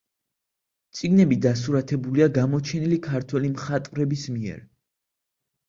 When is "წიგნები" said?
0.99-1.37